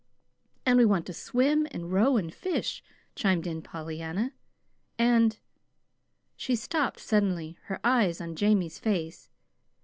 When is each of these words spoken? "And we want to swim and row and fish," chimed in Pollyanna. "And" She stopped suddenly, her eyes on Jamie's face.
"And 0.65 0.79
we 0.79 0.85
want 0.85 1.05
to 1.05 1.13
swim 1.13 1.67
and 1.69 1.93
row 1.93 2.17
and 2.17 2.33
fish," 2.33 2.83
chimed 3.13 3.45
in 3.45 3.61
Pollyanna. 3.61 4.33
"And" 4.97 5.37
She 6.35 6.55
stopped 6.55 6.99
suddenly, 6.99 7.55
her 7.65 7.79
eyes 7.83 8.19
on 8.19 8.35
Jamie's 8.35 8.79
face. 8.79 9.29